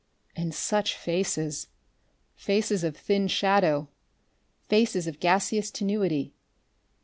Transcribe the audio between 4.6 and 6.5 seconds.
faces of gaseous tenuity.